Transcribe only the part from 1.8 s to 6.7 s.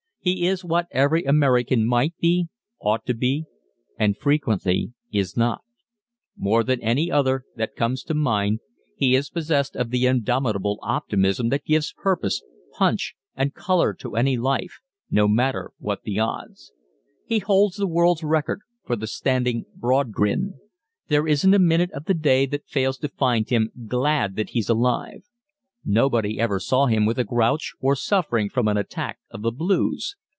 might be, ought to be, and frequently is not. More